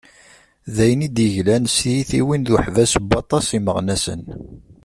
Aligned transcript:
D 0.75 0.77
ayen 0.83 1.05
i 1.07 1.09
d-yeglan 1.15 1.65
s 1.73 1.75
tyitiwin 1.81 2.43
d 2.47 2.49
uḥbas 2.55 2.91
n 2.97 3.03
waṭas 3.09 3.47
n 3.49 3.53
yimeɣnasen. 3.53 4.21